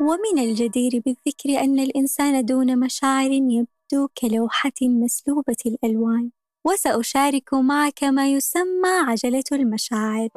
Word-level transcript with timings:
ومن 0.00 0.38
الجدير 0.38 1.02
بالذكر 1.06 1.64
أن 1.64 1.78
الإنسان 1.78 2.44
دون 2.44 2.78
مشاعر 2.80 3.30
يبدو 3.30 4.08
كلوحة 4.20 4.72
مسلوبة 4.82 5.56
الألوان 5.66 6.30
وسأشارك 6.66 7.54
معك 7.54 8.04
ما 8.04 8.28
يسمى 8.32 8.88
عجلة 9.08 9.44
المشاعر. 9.52 10.28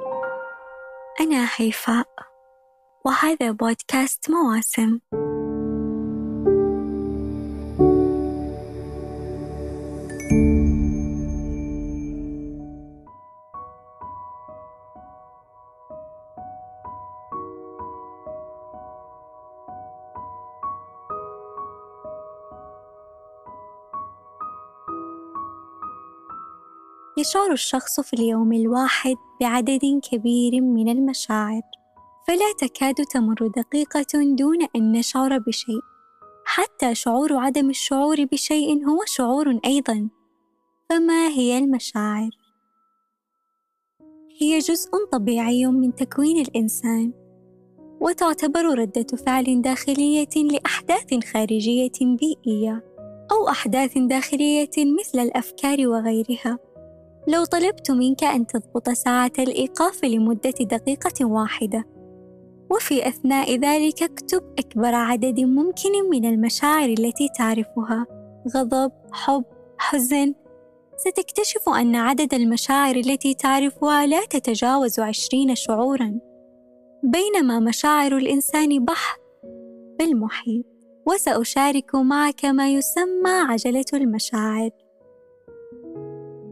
أنا 1.20 1.48
هيفاء 1.56 2.08
وهذا 3.06 3.52
بودكاست 3.52 4.32
مواسم. 4.32 5.00
يشعر 27.18 27.52
الشخص 27.52 28.00
في 28.00 28.14
اليوم 28.14 28.54
الواحد 28.54 29.16
بعدد 29.42 30.02
كبير 30.12 30.62
من 30.62 30.90
المشاعر 30.90 31.62
فلا 32.28 32.54
تكاد 32.60 32.96
تمر 32.96 33.48
دقيقة 33.58 34.36
دون 34.38 34.58
أن 34.76 34.92
نشعر 34.92 35.38
بشيء. 35.38 35.82
حتى 36.46 36.96
شعور 36.96 37.34
عدم 37.34 37.70
الشعور 37.70 38.26
بشيء 38.26 38.88
هو 38.90 39.00
شعور 39.06 39.60
أيضا. 39.66 40.10
فما 40.90 41.28
هي 41.28 41.58
المشاعر؟ 41.58 42.30
هي 44.42 44.60
جزء 44.60 44.90
طبيعي 45.12 45.66
من 45.66 45.96
تكوين 45.96 46.42
الإنسان 46.42 47.14
وتعتبر 48.02 48.80
ردة 48.80 49.18
فعل 49.26 49.62
داخلية 49.62 50.36
لأحداث 50.36 51.26
خارجية 51.34 51.92
بيئية 52.02 52.84
أو 53.32 53.50
أحداث 53.50 53.98
داخلية 53.98 54.70
مثل 54.78 55.20
الأفكار 55.20 55.88
وغيرها. 55.88 56.71
لو 57.28 57.46
طلبت 57.46 57.92
منك 57.92 58.24
أن 58.24 58.48
تضبط 58.48 58.90
ساعة 58.90 59.32
الإيقاف 59.40 60.06
لمدة 60.06 60.54
دقيقة 60.62 61.26
واحدة. 61.26 61.86
وفي 62.72 63.08
أثناء 63.08 63.56
ذلك 63.56 64.04
اكتب 64.04 64.44
أكبر 64.60 64.96
عدد 64.96 65.40
ممكن 65.40 66.10
من 66.12 66.26
المشاعر 66.26 66.90
التي 66.90 67.30
تعرفها. 67.38 68.06
غضب، 68.56 68.92
حب، 69.12 69.44
حزن. 69.78 70.34
ستكتشف 70.98 71.70
أن 71.70 71.96
عدد 71.96 72.34
المشاعر 72.34 72.96
التي 72.96 73.34
تعرفها 73.34 74.06
لا 74.06 74.26
تتجاوز 74.26 75.00
عشرين 75.00 75.56
شعورا. 75.56 76.20
بينما 77.04 77.60
مشاعر 77.60 78.18
الإنسان 78.18 78.86
بحر 78.86 79.20
بالمحيط 80.00 80.66
وسأشارك 81.08 81.96
معك 81.96 82.46
ما 82.46 82.74
يسمى 82.74 83.32
عجلة 83.50 83.86
المشاعر. 83.94 84.70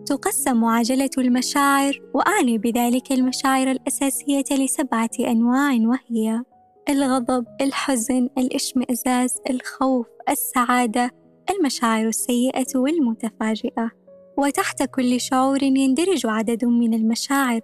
تقسم 0.10 0.66
عجلة 0.66 1.10
المشاعر 1.18 2.02
وأعني 2.14 2.58
بذلك 2.58 3.12
المشاعر 3.12 3.72
الأساسية 3.72 4.44
لسبعة 4.52 5.10
أنواع 5.20 5.72
وهي 5.74 6.44
الغضب، 6.90 7.46
الحزن، 7.62 8.30
الإشمئزاز، 8.38 9.40
الخوف، 9.50 10.08
السعادة، 10.30 11.12
المشاعر 11.50 12.08
السيئة 12.08 12.66
والمتفاجئة، 12.76 13.92
وتحت 14.38 14.84
كل 14.84 15.22
شعور 15.22 15.64
يندرج 15.64 16.26
عدد 16.26 16.66
من 16.66 16.94
المشاعر، 16.94 17.62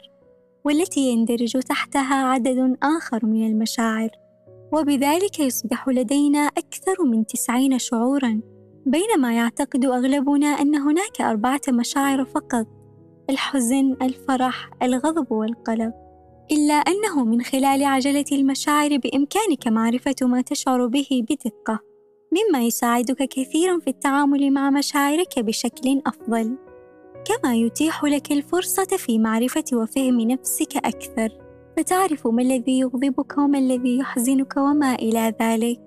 والتي 0.65 1.01
يندرج 1.01 1.59
تحتها 1.59 2.15
عدد 2.15 2.77
آخر 2.83 3.25
من 3.25 3.47
المشاعر، 3.47 4.09
وبذلك 4.73 5.39
يصبح 5.39 5.87
لدينا 5.87 6.39
أكثر 6.39 7.03
من 7.05 7.25
تسعين 7.25 7.79
شعورًا. 7.79 8.41
بينما 8.85 9.33
يعتقد 9.33 9.85
أغلبنا 9.85 10.47
أن 10.47 10.75
هناك 10.75 11.21
أربعة 11.21 11.61
مشاعر 11.69 12.25
فقط 12.25 12.67
الحزن، 13.29 13.95
الفرح، 14.01 14.69
الغضب 14.83 15.31
والقلق 15.31 15.93
إلا 16.51 16.73
أنه 16.73 17.25
من 17.25 17.41
خلال 17.41 17.83
عجلة 17.83 18.25
المشاعر 18.31 18.97
بإمكانك 18.97 19.67
معرفة 19.67 20.15
ما 20.21 20.41
تشعر 20.41 20.87
به 20.87 21.07
بدقة 21.29 21.79
مما 22.31 22.63
يساعدك 22.63 23.23
كثيرا 23.23 23.79
في 23.79 23.89
التعامل 23.89 24.51
مع 24.51 24.69
مشاعرك 24.69 25.39
بشكل 25.39 26.01
أفضل. 26.05 26.57
كما 27.25 27.55
يتيح 27.55 28.03
لك 28.03 28.31
الفرصة 28.31 28.85
في 28.85 29.19
معرفة 29.19 29.63
وفهم 29.73 30.21
نفسك 30.21 30.77
أكثر 30.77 31.29
فتعرف 31.77 32.27
ما 32.27 32.41
الذي 32.41 32.79
يغضبك 32.79 33.37
وما 33.37 33.59
الذي 33.59 33.97
يحزنك 33.97 34.57
وما 34.57 34.95
إلى 34.95 35.33
ذلك. 35.41 35.79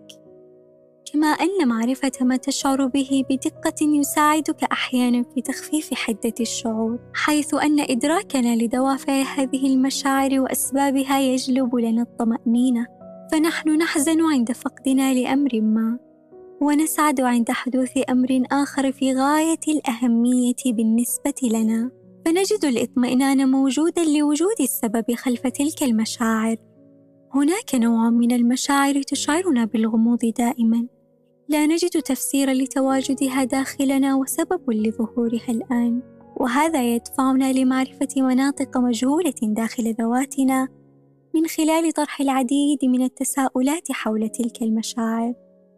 كما 1.12 1.26
أن 1.26 1.68
معرفة 1.68 2.12
ما 2.20 2.36
تشعر 2.36 2.86
به 2.86 3.24
بدقة 3.30 3.74
يساعدك 3.82 4.64
أحيانا 4.64 5.22
في 5.22 5.42
تخفيف 5.42 5.94
حدة 5.94 6.34
الشعور، 6.40 6.98
حيث 7.14 7.54
أن 7.54 7.80
إدراكنا 7.80 8.56
لدوافع 8.56 9.22
هذه 9.22 9.66
المشاعر 9.66 10.40
وأسبابها 10.40 11.20
يجلب 11.20 11.76
لنا 11.76 12.02
الطمأنينة، 12.02 12.86
فنحن 13.32 13.68
نحزن 13.68 14.22
عند 14.22 14.52
فقدنا 14.52 15.14
لأمر 15.14 15.60
ما، 15.60 15.98
ونسعد 16.60 17.20
عند 17.20 17.50
حدوث 17.50 17.98
أمر 18.10 18.42
آخر 18.52 18.92
في 18.92 19.14
غاية 19.14 19.60
الأهمية 19.68 20.62
بالنسبة 20.66 21.34
لنا، 21.42 21.90
فنجد 22.26 22.64
الإطمئنان 22.64 23.50
موجودا 23.50 24.04
لوجود 24.04 24.60
السبب 24.60 25.14
خلف 25.14 25.46
تلك 25.46 25.82
المشاعر. 25.82 26.56
هناك 27.34 27.74
نوع 27.74 28.10
من 28.10 28.32
المشاعر 28.32 29.02
تشعرنا 29.02 29.64
بالغموض 29.64 30.18
دائما. 30.38 30.86
لا 31.50 31.66
نجد 31.66 31.90
تفسيرا 31.90 32.52
لتواجدها 32.52 33.44
داخلنا 33.44 34.16
وسبب 34.16 34.70
لظهورها 34.70 35.48
الآن. 35.48 36.02
وهذا 36.36 36.94
يدفعنا 36.94 37.52
لمعرفة 37.52 38.08
مناطق 38.16 38.78
مجهولة 38.78 39.34
داخل 39.42 39.94
ذواتنا 40.00 40.68
من 41.34 41.46
خلال 41.46 41.92
طرح 41.92 42.20
العديد 42.20 42.84
من 42.84 43.02
التساؤلات 43.02 43.92
حول 43.92 44.28
تلك 44.28 44.62
المشاعر. 44.62 45.34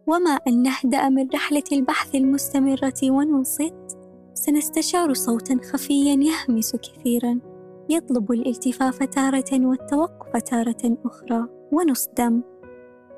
وما 0.07 0.39
أن 0.49 0.63
نهدأ 0.63 1.09
من 1.09 1.29
رحلة 1.35 1.65
البحث 1.73 2.15
المستمرة 2.15 3.01
وننصت 3.03 3.99
سنستشعر 4.35 5.15
صوتا 5.15 5.59
خفيا 5.73 6.15
يهمس 6.15 6.77
كثيرا 6.77 7.41
يطلب 7.89 8.33
الالتفاف 8.33 8.99
تارة 9.03 9.67
والتوقف 9.67 10.43
تارة 10.43 10.99
أخرى 11.05 11.47
ونصدم 11.73 12.43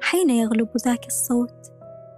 حين 0.01 0.31
يغلب 0.31 0.69
ذاك 0.85 1.07
الصوت. 1.07 1.72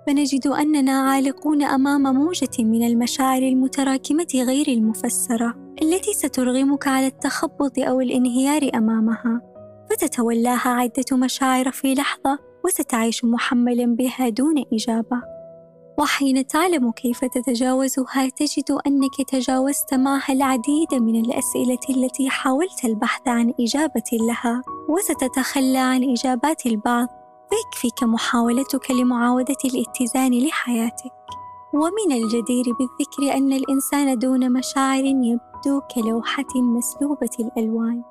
فنجد 0.07 0.47
أننا 0.47 0.93
عالقون 0.93 1.63
أمام 1.63 2.03
موجة 2.03 2.51
من 2.59 2.87
المشاعر 2.87 3.43
المتراكمة 3.43 4.27
غير 4.35 4.69
المفسرة 4.69 5.55
التي 5.83 6.13
سترغمك 6.13 6.89
على 6.89 7.07
التخبط 7.07 7.79
أو 7.79 8.01
الانهيار 8.01 8.71
أمامها. 8.75 9.41
فتتولاها 9.91 10.69
عدة 10.69 11.17
مشاعر 11.17 11.71
في 11.71 11.95
لحظة 11.95 12.39
وستعيش 12.65 13.25
محملا 13.25 13.87
بها 13.87 14.29
دون 14.29 14.55
إجابة. 14.73 15.23
وحين 15.99 16.47
تعلم 16.47 16.91
كيف 16.91 17.25
تتجاوزها 17.25 18.29
تجد 18.37 18.79
أنك 18.87 19.29
تجاوزت 19.29 19.95
معها 19.95 20.33
العديد 20.33 20.95
من 20.95 21.25
الأسئلة 21.25 21.79
التي 21.91 22.31
حاولت 22.31 22.85
البحث 22.85 23.29
عن 23.29 23.53
إجابة 23.61 24.11
لها 24.13 24.63
وستتخلى 24.89 25.79
عن 25.79 26.11
إجابات 26.11 26.67
البعض. 26.67 27.24
فيكفيك 27.51 28.03
محاولتك 28.03 28.91
لمعاودة 28.91 29.57
الاتزان 29.65 30.47
لحياتك. 30.47 31.13
ومن 31.75 32.13
الجدير 32.13 32.65
بالذكر 32.65 33.37
أن 33.37 33.53
الإنسان 33.53 34.19
دون 34.19 34.53
مشاعر 34.53 35.05
يبدو 35.05 35.81
كلوحة 35.95 36.55
مسلوبة 36.55 37.31
الألوان 37.41 38.03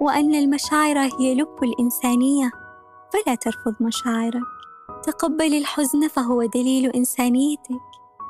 وأن 0.00 0.34
المشاعر 0.34 0.98
هي 0.98 1.34
لب 1.34 1.62
الإنسانية 1.62 2.50
فلا 3.12 3.34
ترفض 3.34 3.74
مشاعرك. 3.80 4.42
تقبل 5.02 5.54
الحزن 5.54 6.08
فهو 6.08 6.44
دليل 6.44 6.90
إنسانيتك 6.90 7.80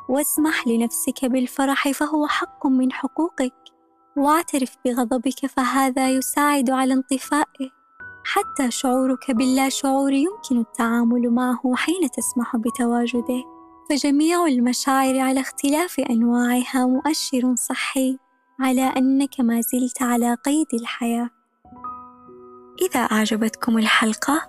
واسمح 0.08 0.66
لنفسك 0.66 1.24
بالفرح 1.24 1.90
فهو 1.90 2.26
حق 2.26 2.66
من 2.66 2.92
حقوقك. 2.92 3.54
واعترف 4.16 4.76
بغضبك 4.84 5.46
فهذا 5.46 6.10
يساعد 6.10 6.70
على 6.70 6.94
انطفائه. 6.94 7.75
حتى 8.28 8.70
شعورك 8.70 9.30
باللا 9.30 9.68
شعور 9.68 10.12
يمكن 10.12 10.58
التعامل 10.58 11.30
معه 11.30 11.74
حين 11.74 12.10
تسمح 12.10 12.56
بتواجده. 12.56 13.44
فجميع 13.90 14.46
المشاعر 14.46 15.18
على 15.18 15.40
اختلاف 15.40 16.00
أنواعها 16.00 16.86
مؤشر 16.86 17.54
صحي 17.54 18.18
على 18.60 18.82
أنك 18.82 19.40
ما 19.40 19.60
زلت 19.60 20.02
على 20.02 20.34
قيد 20.34 20.66
الحياة. 20.74 21.30
إذا 22.82 23.00
أعجبتكم 23.00 23.78
الحلقة 23.78 24.42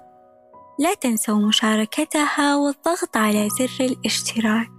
لا 0.80 0.94
تنسوا 0.94 1.48
مشاركتها 1.48 2.56
والضغط 2.56 3.18
على 3.18 3.48
زر 3.50 3.86
الاشتراك. 3.86 4.72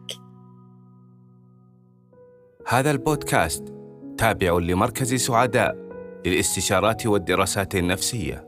هذا 2.69 2.91
البودكاست 2.91 3.75
تابع 4.19 4.59
لمركز 4.59 5.15
سعداء 5.15 5.77
للاستشارات 6.27 7.07
والدراسات 7.07 7.75
النفسية. 7.75 8.48